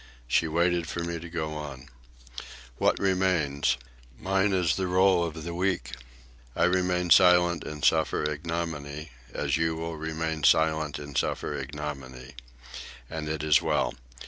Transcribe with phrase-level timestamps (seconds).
[0.27, 1.87] She waited for me to go on.
[2.79, 3.77] "What remains?
[4.19, 5.91] Mine is the role of the weak.
[6.55, 12.33] I remain silent and suffer ignominy, as you will remain silent and suffer ignominy.
[13.11, 13.93] And it is well.